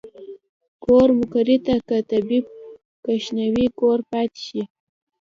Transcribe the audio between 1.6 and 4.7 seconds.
ته کۀ طبيب کښېنوې کور پاتې شي